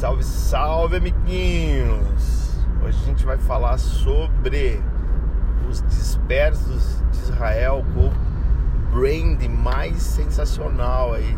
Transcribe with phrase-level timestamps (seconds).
[0.00, 2.56] Salve, salve, amiguinhos!
[2.82, 4.82] Hoje a gente vai falar sobre
[5.68, 8.12] os dispersos de Israel com o
[8.98, 11.36] brand mais sensacional aí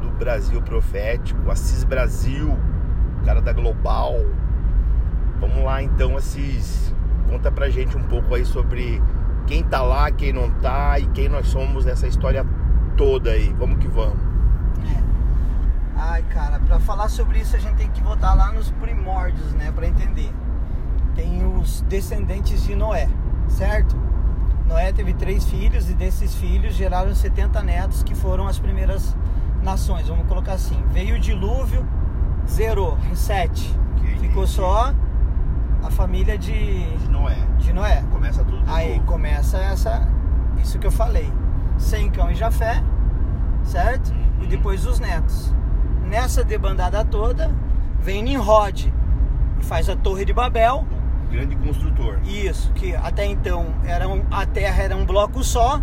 [0.00, 2.56] do Brasil profético, Assis Brasil,
[3.24, 4.14] cara da Global.
[5.40, 6.94] Vamos lá então, Assis,
[7.28, 9.02] conta pra gente um pouco aí sobre
[9.44, 12.46] quem tá lá, quem não tá e quem nós somos nessa história
[12.96, 13.52] toda aí.
[13.58, 14.27] Vamos que vamos.
[15.98, 19.72] Ai, cara, para falar sobre isso a gente tem que voltar lá nos primórdios, né,
[19.72, 20.32] para entender.
[21.14, 23.08] Tem os descendentes de Noé,
[23.48, 23.96] certo?
[24.66, 29.16] Noé teve três filhos e desses filhos geraram 70 netos que foram as primeiras
[29.62, 30.06] nações.
[30.06, 31.84] Vamos colocar assim: veio o dilúvio,
[32.48, 33.74] zerou, reset.
[33.96, 34.18] Ok.
[34.18, 34.94] Ficou só
[35.82, 37.38] a família de, De Noé.
[37.58, 38.04] de Noé.
[38.12, 39.06] Começa tudo Aí novo.
[39.06, 40.06] começa essa,
[40.62, 41.32] isso que eu falei.
[41.78, 42.82] Sem cão e Jafé,
[43.64, 44.10] certo?
[44.12, 44.42] Uhum.
[44.42, 45.52] E depois os netos.
[46.08, 47.50] Nessa debandada toda,
[48.00, 48.92] vem Nimrod
[49.60, 50.86] e faz a Torre de Babel.
[51.26, 52.18] O grande construtor.
[52.24, 55.80] Isso, que até então era um- a terra era um bloco só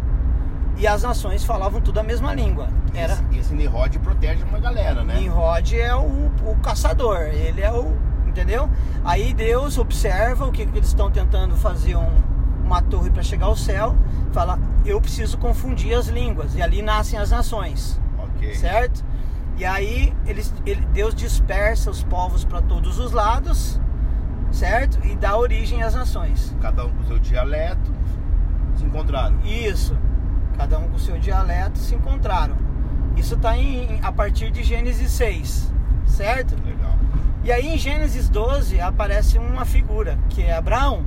[0.77, 2.67] e as nações falavam tudo a mesma língua.
[2.93, 5.15] Era Esse, esse Nimrod protege uma galera, né?
[5.19, 7.95] Nimrod é o, o caçador, ele é o.
[8.25, 8.69] Entendeu?
[9.05, 12.17] Aí Deus observa o que, que eles estão tentando fazer um-
[12.65, 13.95] uma torre para chegar ao céu,
[14.33, 18.55] fala: eu preciso confundir as línguas, e ali nascem as nações, Ok.
[18.55, 19.05] certo?
[19.57, 23.79] E aí eles, ele- Deus dispersa os povos para todos os lados,
[24.51, 24.99] certo?
[25.05, 26.55] E dá origem às nações.
[26.61, 27.91] Cada um com seu dialeto
[28.75, 29.37] se encontraram.
[29.43, 29.97] Isso.
[30.57, 32.55] Cada um com seu dialeto se encontraram.
[33.15, 35.71] Isso está em, a partir de Gênesis 6,
[36.05, 36.55] certo?
[36.65, 36.95] Legal.
[37.43, 41.05] E aí em Gênesis 12 aparece uma figura, que é Abraão,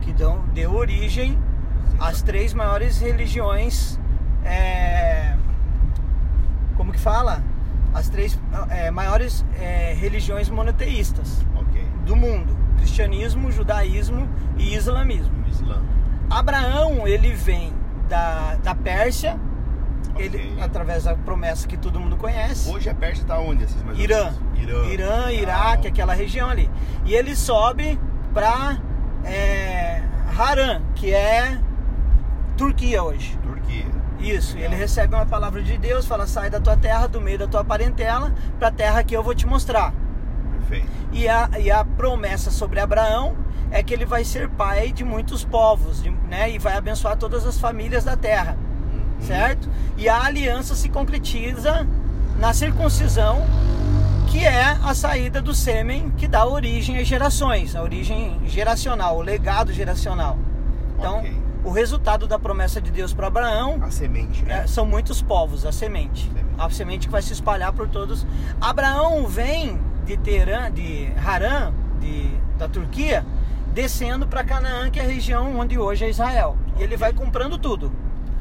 [0.00, 1.38] que dão- deu origem
[2.00, 3.98] às três maiores religiões.
[4.44, 5.36] é,
[6.76, 7.42] como que fala?
[7.94, 8.38] As três
[8.70, 11.82] é, maiores é, religiões monoteístas Ok.
[12.04, 15.32] do mundo: cristianismo, judaísmo e islamismo.
[15.48, 15.82] Islã.
[16.30, 17.72] Abraão ele vem
[18.08, 19.38] da, da Pérsia,
[20.16, 20.62] ele, Ok.
[20.62, 22.68] através da promessa que todo mundo conhece.
[22.70, 23.64] Hoje a Pérsia tá onde?
[23.64, 24.32] Esses Irã.
[24.56, 24.84] Irã.
[24.86, 25.32] Irã.
[25.32, 26.70] Iraque, aquela região ali.
[27.04, 27.98] E ele sobe
[28.34, 28.78] para
[30.38, 31.58] Harã, que é
[32.56, 33.36] Turquia hoje.
[33.42, 33.86] Turquia.
[34.18, 37.46] Isso, ele recebe uma palavra de Deus, fala: sai da tua terra, do meio da
[37.46, 39.92] tua parentela, para a terra que eu vou te mostrar.
[40.58, 40.88] Perfeito.
[41.12, 43.36] E a, e a promessa sobre Abraão
[43.70, 46.50] é que ele vai ser pai de muitos povos, de- né?
[46.50, 48.56] E vai abençoar todas as famílias da terra,
[48.92, 49.26] Uhum.
[49.26, 49.68] certo?
[49.96, 51.86] E a aliança se concretiza
[52.38, 53.44] na circuncisão,
[54.26, 59.22] que é a saída do sêmen que dá origem às gerações, a origem geracional, o
[59.22, 60.36] legado geracional.
[60.98, 61.32] Então, Ok.
[61.64, 64.62] o resultado da promessa de Deus para Abraão A semente, né?
[64.64, 66.26] é, são muitos povos, a semente.
[66.26, 66.46] Semente.
[66.58, 68.26] A semente que vai se espalhar por todos.
[68.60, 73.24] Abraão vem de Teherã, de Harã, de, da Turquia,
[73.72, 76.56] descendo para Canaã, que é a região onde hoje é Israel.
[76.78, 77.92] E ele vai comprando tudo.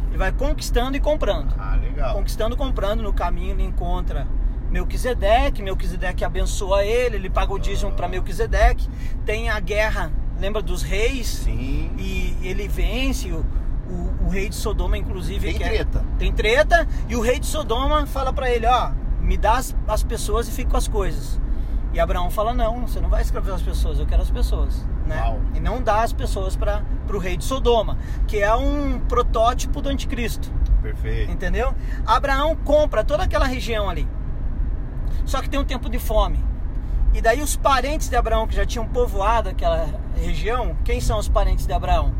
[0.10, 1.54] Ele vai conquistando e comprando.
[1.60, 2.16] Ah, legal.
[2.16, 3.04] Conquistando e comprando.
[3.04, 4.26] No caminho ele encontra
[4.72, 5.62] Melquisedeque.
[5.62, 7.18] Melquisedeque abençoa ele.
[7.18, 8.88] Ele paga o dízimo para Melquisedeque.
[9.26, 11.28] Tem a guerra, lembra dos reis?
[11.28, 11.92] Sim.
[11.98, 13.46] e ele vence o,
[13.90, 15.54] o, o rei de Sodoma, inclusive.
[15.54, 16.06] Tem é- treta.
[16.18, 20.04] tem treta e o rei de Sodoma fala pra ele, ó, me dá as, as
[20.04, 21.40] pessoas e fica com as coisas.
[21.94, 25.20] E Abraão fala, não, você não vai escravizar as pessoas, eu quero as pessoas, né?
[25.22, 25.40] Uau.
[25.56, 29.90] E não dá as pessoas para o rei de Sodoma, que é um protótipo do
[29.90, 31.32] anticristo, Perfeito.
[31.32, 31.74] entendeu?
[32.06, 34.08] Abraão compra toda aquela região ali.
[35.26, 36.44] Só que tem um tempo de fome.
[37.18, 41.28] E daí os parentes de Abraão que já tinham povoado aquela região, quem são os
[41.28, 42.14] parentes de Abraão?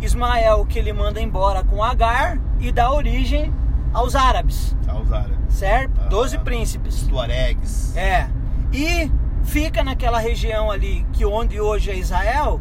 [0.00, 3.54] Ismael que ele manda embora com Agar e dá origem
[3.92, 5.54] aos árabes, Aos árabes.
[5.54, 6.00] certo?
[6.00, 6.08] Ah.
[6.08, 7.02] Doze príncipes.
[7.06, 7.96] Tuaregs.
[7.96, 8.28] É.
[8.72, 9.08] E
[9.44, 12.60] fica naquela região ali que onde hoje é Israel,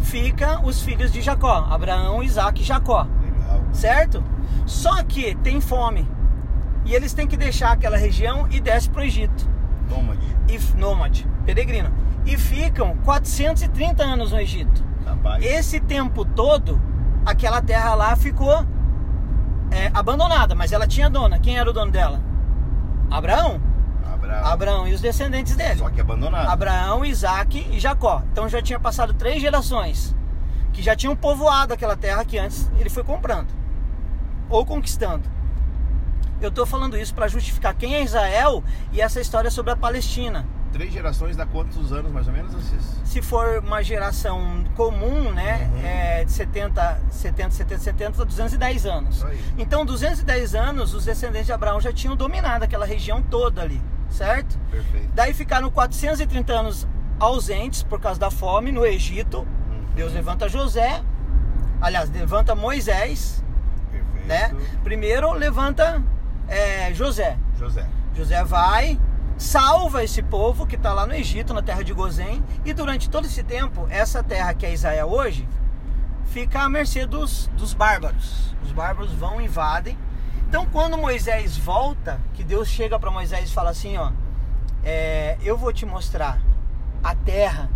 [0.00, 3.60] fica os filhos de Jacó, Abraão, Isaac e Jacó Legal.
[3.72, 4.24] certo?
[4.64, 6.08] Só que tem fome.
[6.86, 9.54] E eles têm que deixar aquela região e desce para o Egito.
[10.46, 10.74] Nômade.
[10.74, 11.92] E, nômade, peregrino.
[12.24, 14.84] E ficam 430 anos no Egito.
[15.04, 15.44] Rapaz.
[15.44, 16.80] Esse tempo todo,
[17.24, 18.66] aquela terra lá ficou
[19.70, 21.38] é, abandonada, mas ela tinha dona.
[21.38, 22.20] Quem era o dono dela?
[23.10, 23.60] Abraão.
[24.12, 24.46] Abraão.
[24.46, 25.78] Abraão e os descendentes dele.
[25.78, 26.48] Só que abandonado.
[26.48, 28.22] Abraão, Isaac e Jacó.
[28.32, 30.14] Então já tinha passado três gerações
[30.72, 33.48] que já tinham povoado aquela terra que antes ele foi comprando
[34.48, 35.35] ou conquistando.
[36.40, 38.62] Eu estou falando isso para justificar quem é Israel
[38.92, 40.44] e essa história sobre a Palestina.
[40.72, 43.00] Três gerações dá quantos anos mais ou menos, Assis?
[43.04, 45.86] Se for uma geração comum, né, Uhum.
[45.86, 49.24] é de 70, 70, 70, 70 a 210 anos.
[49.24, 49.40] Aí.
[49.56, 53.80] Então, 210 anos, os descendentes de Abraão já tinham dominado aquela região toda ali.
[54.10, 54.56] certo?
[54.70, 55.08] Perfeito.
[55.14, 56.86] Daí ficaram 430 anos
[57.18, 59.38] ausentes por causa da fome no Egito.
[59.40, 59.84] Uhum.
[59.94, 61.02] Deus levanta José,
[61.80, 63.42] aliás, levanta Moisés,
[63.90, 64.26] Perfeito.
[64.28, 64.54] né?
[64.84, 66.02] Primeiro levanta
[66.48, 67.38] é, José.
[67.58, 67.88] José.
[68.14, 68.98] José vai,
[69.36, 73.26] salva esse povo que está lá no Egito, na terra de Gozém, e durante todo
[73.26, 75.46] esse tempo, essa terra que é Israel hoje,
[76.26, 78.54] fica à mercê dos, dos bárbaros.
[78.62, 79.98] Os bárbaros vão, invadem.
[80.48, 84.12] Então, quando Moisés volta, que Deus chega para Moisés e fala assim: Ó,
[84.84, 86.40] é, eu vou te mostrar
[87.02, 87.68] a terra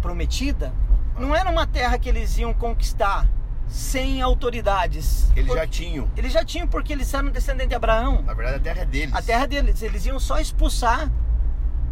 [0.00, 0.72] prometida.
[1.18, 3.26] Não era uma terra que eles iam conquistar
[3.70, 5.30] sem autoridades.
[5.34, 6.08] Eles já tinham.
[6.16, 8.22] eles já tinham, porque eles eram descendentes de Abraão.
[8.22, 9.14] Na verdade, a terra é deles.
[9.14, 11.10] A terra deles, eles iam só expulsar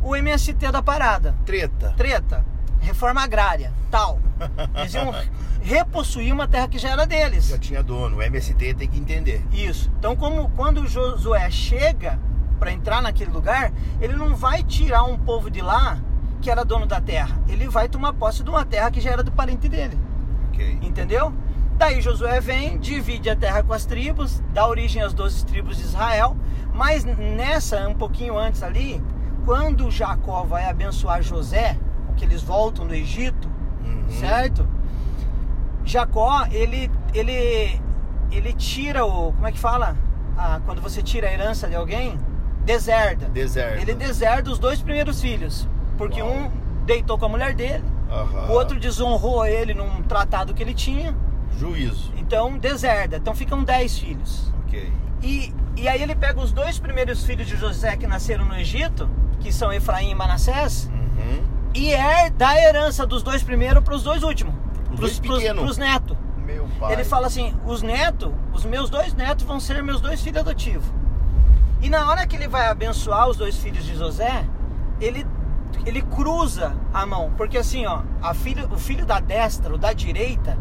[0.02, 1.34] o MST da parada.
[1.46, 1.94] Treta.
[1.96, 2.44] Treta,
[2.80, 4.20] reforma agrária, tal.
[4.76, 5.12] Eles iam
[5.60, 7.48] repossuir uma terra que já era deles.
[7.48, 8.19] Já tinha dono.
[8.19, 9.44] O MST tem que entender.
[9.52, 9.90] Isso.
[9.98, 12.19] Então, como quando Josué chega
[12.58, 16.00] para entrar naquele lugar, ele não vai tirar um povo de lá
[16.40, 17.36] que era dono da terra.
[17.48, 19.98] Ele vai tomar posse de uma terra que já era do parente dele.
[20.48, 20.78] Ok.
[20.82, 21.32] Entendeu?
[21.78, 25.84] Daí Josué vem, divide a terra com as tribos, dá origem às 12 tribos de
[25.84, 26.36] Israel.
[26.75, 29.00] Mas nessa, um pouquinho antes ali,
[29.44, 31.78] quando Jacó vai abençoar José,
[32.16, 33.48] que eles voltam do Egito,
[33.84, 34.10] Uhum.
[34.10, 34.69] certo?
[35.84, 37.81] Jacó, ele, ele,
[38.31, 39.32] ele tira o.
[39.32, 39.96] Como é que fala?
[40.36, 42.19] Ah, quando você tira a herança de alguém,
[42.64, 43.26] deserda.
[43.28, 43.81] Deserto.
[43.81, 45.66] Ele deserda os dois primeiros filhos.
[45.96, 46.31] Porque Uau.
[46.32, 46.50] um
[46.84, 48.48] deitou com a mulher dele, Aham.
[48.48, 51.14] o outro desonrou ele num tratado que ele tinha.
[51.58, 52.12] Juízo.
[52.16, 53.16] Então deserda.
[53.16, 54.52] Então ficam dez filhos.
[54.66, 54.93] Ok.
[55.22, 59.08] E, e aí ele pega os dois primeiros filhos de José que nasceram no Egito,
[59.40, 61.43] que são Efraim e Manassés, Uhum.
[61.75, 64.55] e é dá a herança dos dois primeiros para os dois últimos.
[64.93, 66.16] Os Pros, netos.
[66.46, 66.93] Meu pai.
[66.94, 70.87] Ele fala assim: os netos, os meus dois netos vão ser meus dois filhos adotivos.
[71.82, 74.44] E na hora que ele vai abençoar os dois filhos de José,
[75.00, 75.26] ele,
[75.87, 77.32] ele cruza a mão.
[77.37, 80.56] Porque assim, ó, a filho, o filho da destra, o da direita,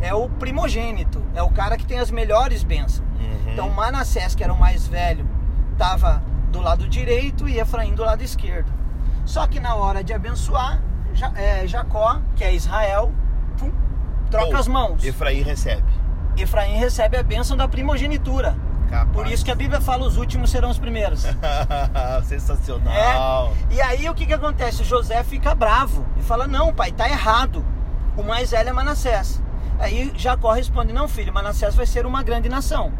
[0.00, 3.06] é o primogênito, é o cara que tem as melhores bênçãos.
[3.20, 3.52] Uhum.
[3.52, 5.26] Então Manassés, que era o mais velho,
[5.72, 8.72] estava do lado direito e Efraim do lado esquerdo.
[9.24, 10.80] Só que na hora de abençoar,
[11.14, 13.12] Ja- é, Jacó, que é Israel,
[13.58, 13.72] pum,
[14.30, 15.04] troca Ou, as mãos.
[15.04, 15.82] Efraim recebe.
[16.36, 18.56] Efraim recebe a bênção da primogenitura.
[18.88, 19.10] Capaz.
[19.12, 21.26] Por isso que a Bíblia fala os últimos serão os primeiros.
[22.24, 23.52] Sensacional.
[23.70, 23.74] É.
[23.74, 24.84] E aí o que que acontece?
[24.84, 27.64] José fica bravo e fala: "Não, pai, tá errado.
[28.16, 29.42] O mais velho é Manassés".
[29.78, 32.92] Aí Jacó responde: "Não, filho, Manassés vai ser uma grande nação,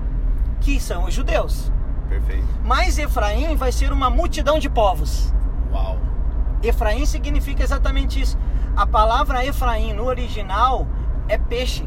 [0.61, 1.73] que são os judeus.
[2.09, 2.47] Perfeito.
[2.65, 5.33] Mas Efraim vai ser uma multidão de povos".
[5.73, 5.99] Uau.
[6.63, 8.39] Efraim significa exatamente isso.
[8.77, 10.87] A palavra Efraim no original
[11.29, 11.85] é peixe.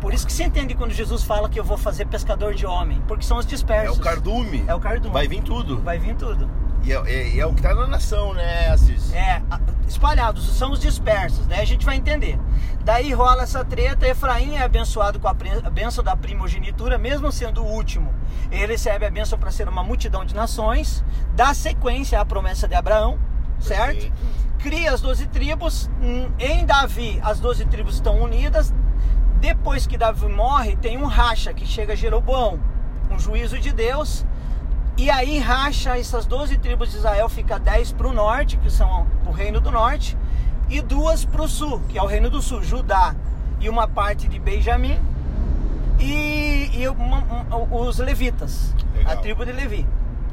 [0.00, 3.02] Por isso que se entende quando Jesus fala que eu vou fazer pescador de homem,
[3.08, 3.96] porque são os É dispersos.
[3.96, 4.62] o cardume.
[4.66, 5.14] É o cardume.
[5.14, 5.80] Vai vir tudo.
[5.80, 6.48] Vai vir tudo.
[6.84, 9.12] E é, é- é o que tá na nação, né, Assis?
[9.14, 9.40] É,
[9.88, 12.38] espalhados, são os dispersos, daí a gente vai entender.
[12.84, 17.66] Daí rola essa treta, Efraim é abençoado com a, bênção da primogenitura, mesmo sendo o
[17.66, 18.12] último.
[18.50, 21.02] Ele recebe a bênção para ser uma multidão de nações,
[21.34, 23.18] dá sequência à promessa de Abraão,
[23.58, 23.94] certo?
[23.94, 24.16] Perfeito.
[24.58, 28.74] Cria as doze tribos, hum, em Davi as doze tribos estão unidas.
[29.40, 32.58] Depois que Davi morre, tem um racha que chega a Jeroboão,
[33.10, 34.24] um juízo de Deus.
[34.96, 39.06] E aí racha essas 12 tribos de Israel, fica 10 para o norte, que são
[39.26, 40.16] o reino do norte,
[40.70, 43.14] e duas para o sul, que é o reino do sul, Judá
[43.60, 44.98] e uma parte de Benjamim,
[45.98, 47.18] e, e uma-
[47.56, 49.12] um- os levitas, Legal.
[49.12, 49.86] a tribo de Levi,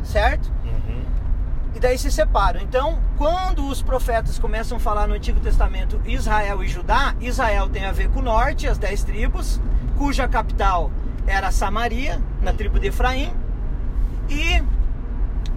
[0.03, 0.51] certo?
[0.63, 1.01] Uhum.
[1.75, 2.59] E daí se separam.
[2.61, 7.85] Então, quando os profetas começam a falar no Antigo Testamento Israel e Judá, Israel tem
[7.85, 9.59] a ver com o norte, as dez tribos,
[9.97, 10.91] cuja capital
[11.25, 13.31] era Samaria, na tribo de Efraim,
[14.31, 14.63] e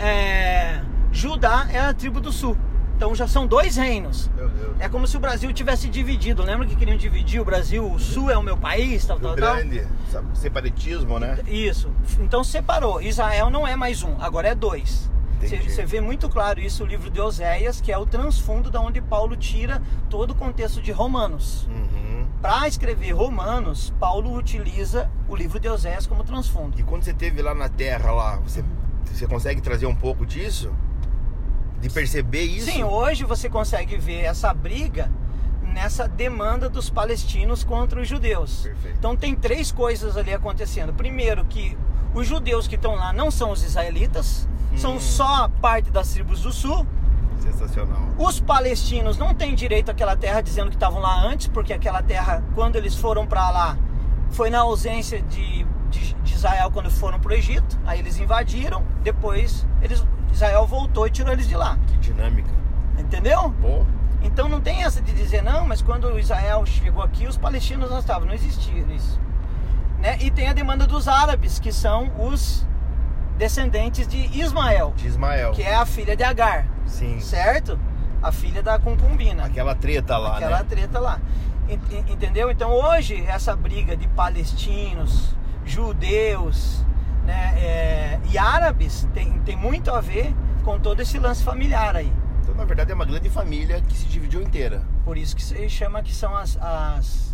[0.02, 0.80] é,
[1.12, 2.56] Judá é a tribo do sul.
[2.96, 4.30] Então já são dois reinos.
[4.78, 6.42] É como se o Brasil tivesse dividido.
[6.42, 7.90] Lembra que queriam dividir o Brasil?
[7.90, 9.56] O sul é o meu país, tal, tal, tal.
[9.56, 9.86] grande.
[10.34, 11.38] Separatismo, né?
[11.46, 11.90] Isso.
[12.20, 13.02] Então separou.
[13.02, 15.10] Israel não é mais um, agora é dois.
[15.40, 19.00] Você vê muito claro isso no livro de Oséias, que é o transfundo da onde
[19.00, 21.66] Paulo tira todo o contexto de Romanos.
[21.66, 22.13] Uhum.
[22.44, 26.78] Para escrever Romanos, Paulo utiliza o livro de Oséias como transfundo.
[26.78, 28.62] E quando você esteve lá na terra, lá, você,
[29.02, 30.70] você consegue trazer um pouco disso?
[31.80, 32.70] De perceber isso?
[32.70, 35.10] Sim, hoje você consegue ver essa briga
[35.62, 38.64] nessa demanda dos palestinos contra os judeus.
[38.64, 38.98] Perfeito.
[38.98, 40.92] Então tem três coisas ali acontecendo.
[40.92, 41.74] Primeiro que
[42.12, 44.46] os judeus que estão lá não são os israelitas,
[44.76, 45.00] são Hum.
[45.00, 46.86] só parte das tribos do sul.
[47.40, 48.08] Sensacional.
[48.18, 52.42] Os palestinos não têm direito àquela terra dizendo que estavam lá antes, porque aquela terra,
[52.54, 53.78] quando eles foram para lá,
[54.30, 55.66] foi na ausência de
[55.98, 57.78] de, de Israel quando foram para o Egito.
[57.86, 61.78] Aí eles invadiram, depois eles, Israel voltou e tirou eles de lá.
[61.86, 62.50] Que dinâmica.
[62.98, 63.54] Entendeu?
[63.60, 63.84] Pô,
[64.22, 67.98] Então não tem essa de dizer, não, mas quando Israel chegou aqui, os palestinos não
[67.98, 68.26] estavam.
[68.26, 69.20] Não existia isso.
[69.98, 70.18] Né?
[70.20, 72.66] E tem a demanda dos árabes, que são os
[73.36, 75.52] descendentes de Ismael, de Ismael.
[75.52, 77.20] que é a filha de Agar, Sim.
[77.20, 77.78] certo?
[78.22, 79.44] A filha da concubina.
[79.44, 80.64] Aquela treta lá, Aquela né?
[80.68, 81.20] treta lá.
[81.68, 82.50] En- en- Entendeu?
[82.50, 86.84] Então hoje essa briga de palestinos, judeus
[87.24, 92.12] né, é, e árabes tem, tem muito a ver com todo esse lance familiar aí.
[92.42, 94.82] Então, na verdade, é uma grande família que se dividiu inteira.
[95.04, 97.33] Por isso que se chama que são as, as-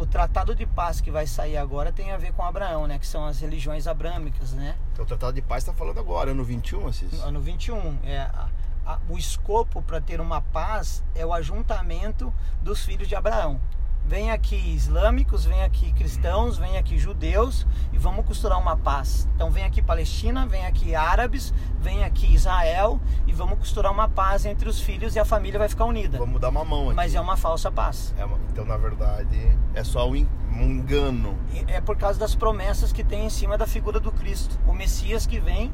[0.00, 2.98] o tratado de paz que vai sair agora tem a ver com Abraão, né?
[2.98, 4.74] Que são as religiões abrâmicas, né?
[4.92, 7.20] Então, o Tratado de Paz está falando agora, ano 21, Assis.
[7.22, 8.48] Ano 21 é a-
[8.86, 13.60] a- o escopo para ter uma paz é o ajuntamento dos filhos de Abraão.
[14.06, 19.28] Vem aqui islâmicos, vem aqui cristãos, vem aqui judeus e vamos costurar uma paz.
[19.36, 24.44] Então vem aqui Palestina, vem aqui árabes, vem aqui Israel e vamos costurar uma paz
[24.44, 26.18] entre os filhos e a família vai ficar unida.
[26.18, 26.96] Vamos dar uma mão aqui.
[26.96, 28.12] Mas é uma falsa paz.
[28.18, 30.26] É uma- Então, na verdade, é só um, en-
[30.60, 31.38] engano.
[31.68, 35.24] É por causa das promessas que tem em cima da figura do Cristo, o Messias
[35.24, 35.70] que vem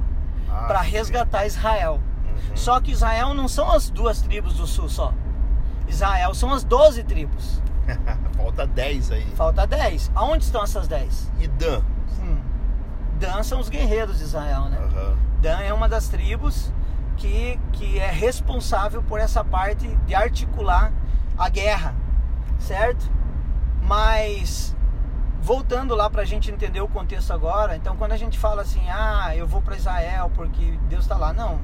[0.50, 1.94] Ah, para resgatar Israel.
[2.50, 2.56] Uhum.
[2.56, 5.12] Só que Israel não são as duas tribos do sul só.
[5.88, 7.62] Israel são as 12 tribos.
[8.36, 9.26] Falta 10 aí.
[9.36, 10.10] Falta 10.
[10.14, 11.32] Aonde estão essas 10?
[11.40, 11.82] E Dan?
[12.20, 12.38] Hum.
[13.18, 14.78] Dan são os guerreiros de Israel, né?
[14.78, 15.16] Aham.
[15.40, 16.72] Dan é uma das tribos
[17.16, 20.92] que, que é responsável por essa parte de articular
[21.36, 21.94] a guerra,
[22.58, 23.10] certo?
[23.82, 24.74] Mas
[25.40, 28.82] voltando lá para a gente entender o contexto agora, então quando a gente fala assim,
[28.90, 31.60] ah, eu vou para Israel porque Deus está lá, não,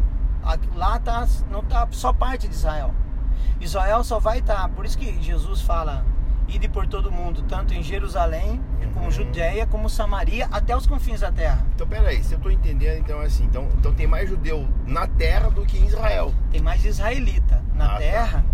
[0.74, 2.94] lá tá, não tá só parte de Israel.
[3.60, 6.04] Israel só vai estar, por isso que Jesus fala,
[6.54, 8.60] ide por todo mundo, tanto em Jerusalém,
[8.94, 9.10] como Uhum.
[9.10, 11.64] Judéia, como Samaria, até os confins da terra.
[11.74, 13.44] Então, peraí, se eu tô entendendo, então é assim.
[13.44, 16.32] Então, então tem mais judeu na terra do que em Israel.
[16.50, 17.98] Tem mais israelita na Ah, tá.
[17.98, 18.44] terra.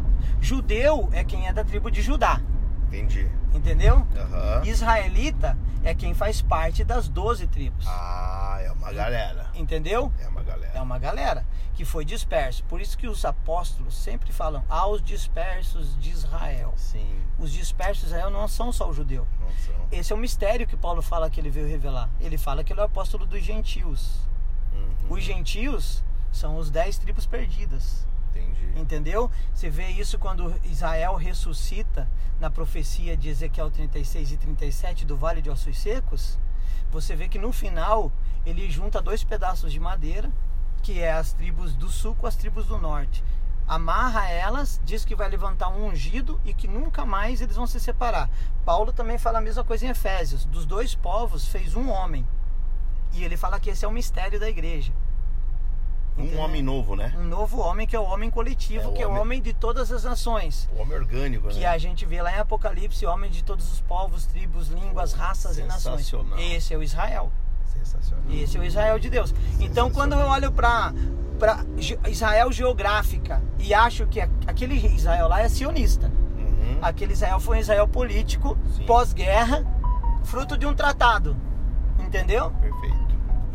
[0.40, 2.40] Judeu é quem é da tribo de Judá,
[2.86, 3.28] Entendi.
[3.52, 4.06] entendeu?
[4.16, 4.62] Aham.
[4.64, 7.84] Israelita é quem faz parte das 12 tribos.
[7.88, 9.46] Ah, é uma galera.
[9.54, 10.12] Entendeu?
[10.24, 10.57] É uma galera.
[10.74, 11.44] É uma galera
[11.74, 12.62] que foi disperso.
[12.64, 16.72] Por isso que os apóstolos sempre falam aos dispersos de Israel.
[16.76, 19.26] Sim, Os dispersos de Israel não são só o judeu.
[19.40, 19.74] não são.
[19.90, 22.08] Esse é o mistério que Paulo fala que ele veio revelar.
[22.20, 24.26] Ele fala que ele é o apóstolo dos gentios.
[24.72, 25.16] Uhum.
[25.16, 28.06] Os gentios são os dez tribos perdidas.
[28.30, 28.78] Entendi.
[28.78, 29.30] Entendeu?
[29.54, 32.08] Você vê isso quando Israel ressuscita
[32.38, 36.38] na profecia de Ezequiel 36 e 37 do Vale de Ossos Secos.
[36.90, 38.12] Você vê que no final
[38.46, 40.30] ele junta dois pedaços de madeira,
[40.88, 43.22] que é as tribos do sul com as tribos do norte.
[43.66, 47.78] Amarra elas, diz que vai levantar um ungido e que nunca mais eles vão se
[47.78, 48.30] separar.
[48.64, 50.46] Paulo também fala a mesma coisa em Efésios.
[50.46, 52.26] Dos dois povos fez um homem.
[53.12, 54.90] E ele fala que esse é o mistério da igreja.
[56.16, 56.40] Um Entendeu?
[56.40, 57.14] homem novo, né?
[57.18, 59.42] um novo homem que é o homem coletivo, É o que é o homem- homem
[59.42, 60.70] de todas as nações.
[60.74, 61.66] O homem orgânico, Que né?
[61.66, 65.64] a gente vê lá em Apocalipse, homem de todos os povos, tribos, línguas, raças e
[65.64, 66.10] nações.
[66.38, 67.30] Esse é o Israel.
[67.78, 68.24] Sensacional.
[68.30, 69.34] Esse é o Israel de Deus.
[69.60, 70.92] Então, quando eu olho para
[71.38, 71.64] para
[72.08, 76.08] Israel geográfica e acho que aquele Israel lá é sionista.
[76.36, 76.78] Uhum.
[76.82, 79.64] Aquele Israel foi um Israel político, pós-guerra,
[80.24, 81.36] fruto de um tratado.
[82.00, 82.50] Entendeu?
[82.60, 82.98] Perfeito.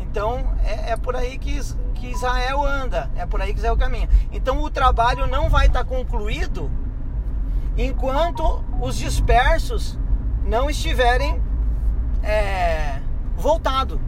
[0.00, 1.60] Então é, é por aí que,
[1.94, 4.08] que Israel anda, é por aí que Israel caminha.
[4.32, 6.70] Então o trabalho não vai estar concluído
[7.76, 9.98] enquanto os dispersos
[10.44, 11.42] não estiverem
[12.22, 13.00] é,
[13.36, 14.00] voltado.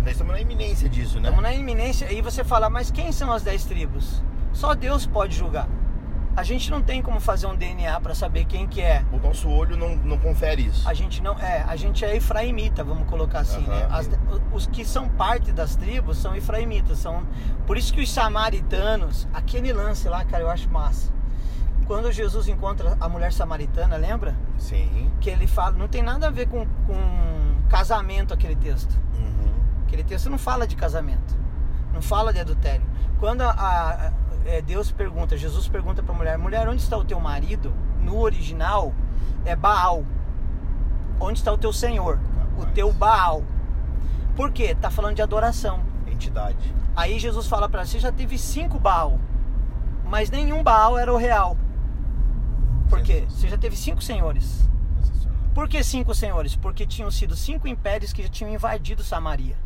[0.00, 1.28] E nós estamos na iminência disso, né?
[1.28, 2.08] Estamos na iminência.
[2.08, 4.22] Aí você fala, mas quem são as dez tribos?
[4.52, 5.68] Só Deus pode julgar.
[6.36, 9.04] A gente não tem como fazer um DNA para saber quem que é.
[9.12, 10.88] O nosso olho não, não confere isso.
[10.88, 13.84] A gente não é, a gente é efraimita, vamos colocar assim, né?
[13.84, 13.96] Aham.
[13.98, 14.10] As-
[14.52, 17.26] os que são parte das tribos são efraimitas, são
[17.66, 21.12] por isso que os samaritanos, aquele lance lá, cara, eu acho massa.
[21.86, 24.34] Quando Jesus encontra a mulher samaritana, lembra?
[24.56, 25.10] Sim.
[25.20, 28.96] Que ele fala, não tem nada a ver com, com casamento aquele texto.
[29.18, 29.29] Uhum.
[29.90, 31.36] Aquele texto não fala de casamento,
[31.92, 32.86] não fala de adultério.
[33.18, 34.12] Quando a, a-
[34.46, 37.74] é, Deus pergunta, Jesus pergunta para a mulher: mulher, onde está o teu marido?
[38.00, 38.94] No original
[39.44, 40.04] é Baal.
[41.18, 42.20] Onde está o teu Senhor?
[42.56, 42.72] O Rapaz.
[42.74, 43.42] teu Baal.
[44.36, 44.76] Por quê?
[44.80, 45.80] Tá falando de adoração.
[46.06, 46.72] Entidade.
[46.94, 49.18] Aí Jesus fala para você já teve cinco Baal,
[50.04, 51.56] mas nenhum Baal era o real.
[52.88, 53.24] Por quê?
[53.28, 54.70] Você já teve cinco senhores.
[55.52, 56.54] Por que cinco senhores?
[56.54, 59.56] Porque tinham sido cinco impérios que já tinham invadido Samaria.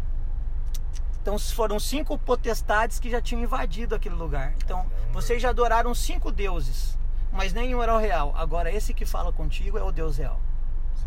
[1.25, 4.52] Então foram cinco potestades que já tinham invadido aquele lugar.
[4.62, 6.99] Então vocês já adoraram cinco deuses,
[7.33, 8.35] mas nenhum era o real.
[8.37, 10.38] Agora esse que fala contigo é o Deus real.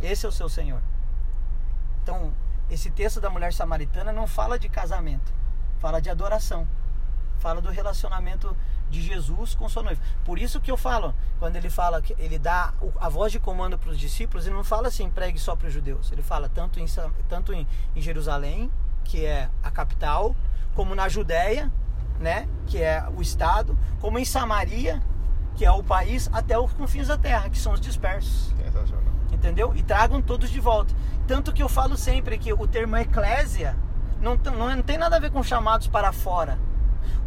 [0.02, 0.82] Esse é o seu Senhor.
[2.02, 2.34] Então,
[2.68, 5.32] esse texto da mulher samaritana não fala de casamento,
[5.80, 6.68] fala de adoração.
[7.38, 8.58] Fala do relacionamento
[8.90, 10.02] de Jesus com sua noiva.
[10.26, 13.78] Por isso que eu falo, quando ele fala que ele dá a voz de comando
[13.78, 16.12] para os discípulos, ele não fala assim, pregue só para os judeus.
[16.12, 16.86] Ele fala tanto em,
[17.30, 18.72] tanto em, em Jerusalém,
[19.08, 20.36] que é a capital,
[20.76, 21.72] como na Judéia,
[22.20, 25.02] né, que é o estado, como em Samaria,
[25.56, 28.54] que é o país, até os confins da terra, que são os dispersos.
[28.64, 29.14] Sensacional.
[29.32, 29.74] Entendeu?
[29.76, 30.94] E tragam todos de volta.
[31.26, 33.76] Tanto que eu falo sempre que o termo eclésia
[34.22, 36.60] não, não, não tem nada a ver com chamados para fora.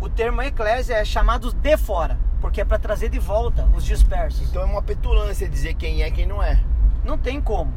[0.01, 4.49] O termo eclésia é chamados de fora, porque é para trazer de volta os dispersos.
[4.49, 6.63] Então é uma petulância dizer quem é e quem não é.
[7.05, 7.73] Não tem como.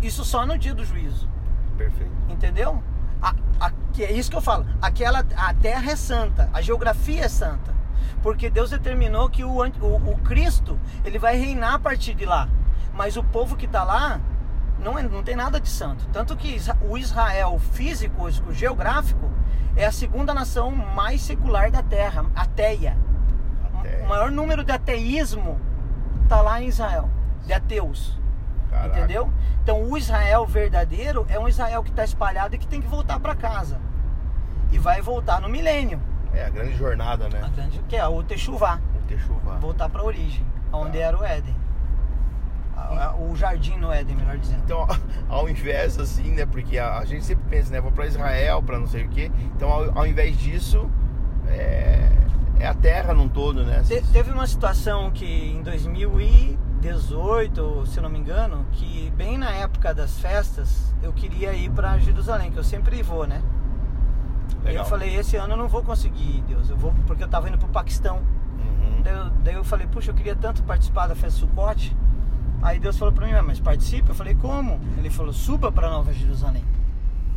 [0.00, 1.28] Isso só no dia do juízo.
[1.76, 2.12] Perfeito.
[2.28, 2.82] Entendeu?
[3.60, 4.66] A, a, é isso que eu falo.
[4.80, 7.78] Aquela, a terra é santa, a geografia é santa.
[8.22, 12.48] Porque Deus determinou que o, o, o Cristo ele vai reinar a partir de lá.
[12.94, 14.20] Mas o povo que está lá
[14.80, 16.06] não, é, não tem nada de santo.
[16.12, 19.30] Tanto que o Israel físico, o geográfico,
[19.76, 22.96] é a segunda nação mais secular da terra, ateia.
[24.04, 25.60] O maior número de ateísmo
[26.24, 27.08] está lá em Israel,
[27.46, 28.19] de ateus.
[28.70, 28.98] Caraca.
[28.98, 29.30] Entendeu?
[29.62, 33.18] Então o Israel verdadeiro é um Israel que está espalhado e que tem que voltar
[33.18, 33.80] para casa.
[34.70, 36.00] E vai voltar no milênio.
[36.32, 37.40] É a grande jornada, né?
[37.42, 38.80] A grande, que é o Techuvá.
[38.94, 39.56] O Techuvá.
[39.56, 41.04] Voltar para a origem, onde tá.
[41.04, 41.56] era o Éden.
[43.18, 44.62] O jardim no Éden, melhor dizendo.
[44.64, 44.86] Então,
[45.28, 46.46] ao invés assim, né?
[46.46, 47.80] Porque a, a gente sempre pensa, né?
[47.80, 49.30] Vou para Israel, para não sei o quê.
[49.56, 50.88] Então, ao, ao invés disso,
[51.48, 52.10] é,
[52.58, 53.82] é, a terra num todo, né?
[53.84, 59.36] Te, teve uma situação que em 2000 e 18, se não me engano, que bem
[59.36, 63.42] na época das festas eu queria ir para Jerusalém, que eu sempre vou, né?
[64.64, 64.72] Legal.
[64.72, 67.48] E eu falei, esse ano eu não vou conseguir, Deus, eu vou porque eu tava
[67.48, 68.16] indo pro Paquistão.
[68.16, 69.02] Uhum.
[69.02, 71.94] Daí, eu, daí, eu, falei, puxa, eu queria tanto participar da festa Sucote.
[72.62, 74.08] Aí Deus falou para mim, mas participe?
[74.08, 74.80] Eu falei, como?
[74.98, 76.64] Ele falou, suba para Nova Jerusalém.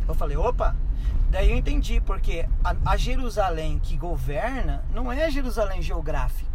[0.08, 0.74] Eu falei, opa!
[1.30, 6.53] Daí eu entendi, porque a, a Jerusalém que governa não é a Jerusalém geográfica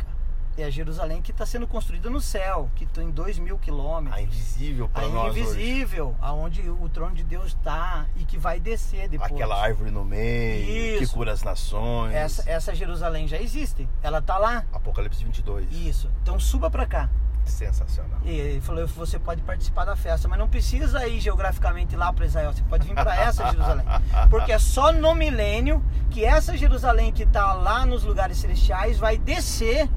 [0.61, 4.17] é a Jerusalém que está sendo construída no céu, que tem dois mil quilômetros.
[4.17, 6.17] A invisível para nós invisível, hoje.
[6.21, 9.31] aonde o trono de Deus está e que vai descer depois.
[9.31, 10.99] Aquela árvore no meio, Isso.
[10.99, 12.13] que cura as nações.
[12.13, 14.65] Essa, essa Jerusalém já existe, ela está lá.
[14.71, 15.71] Apocalipse 22.
[15.71, 17.09] Isso, então suba para cá.
[17.45, 18.19] Sensacional.
[18.23, 22.25] E ele falou: você pode participar da festa, mas não precisa ir geograficamente lá para
[22.25, 22.53] Israel.
[22.53, 23.85] Você pode vir para essa Jerusalém,
[24.29, 29.17] porque é só no milênio que essa Jerusalém que está lá nos lugares celestiais vai
[29.17, 29.89] descer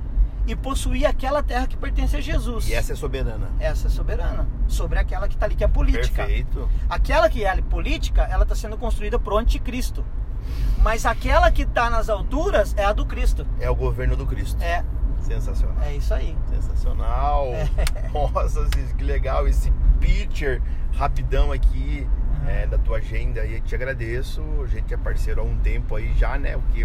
[0.47, 2.69] e possuir aquela terra que pertence a Jesus.
[2.69, 3.51] E essa é soberana.
[3.61, 4.47] Essa é soberana.
[4.67, 6.25] Sobre aquela que está ali, que é política.
[6.25, 6.69] Perfeito.
[6.89, 10.05] Aquela que é política, ela está sendo construída pro anticristo.
[10.83, 13.47] Mas aquela que está nas alturas é a do Cristo.
[13.61, 14.61] É o governo do Cristo.
[14.63, 14.85] É.
[15.21, 15.77] Sensacional.
[15.85, 16.37] É isso aí.
[16.51, 17.47] Sensacional.
[17.47, 17.69] É.
[18.13, 20.61] Nossa, que legal esse picture
[20.97, 22.07] rapidão aqui
[22.43, 22.49] uhum.
[22.49, 23.47] é, da tua agenda.
[23.47, 24.43] E te agradeço.
[24.63, 26.57] A gente é parceiro há um tempo aí já, né?
[26.57, 26.85] O que?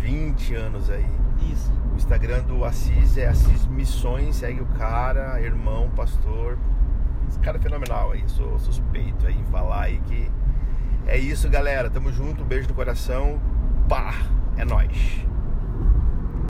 [0.00, 1.06] 20 anos aí.
[1.52, 1.72] Isso.
[1.92, 6.58] O Instagram do Assis é Assis Missões, segue o cara, irmão, pastor.
[7.28, 10.30] Esse cara é fenomenal aí, sou suspeito aí em falar aí que
[11.06, 11.90] é isso, galera.
[11.90, 13.40] Tamo junto, um beijo no coração.
[13.88, 14.14] Pá,
[14.56, 15.26] é nós.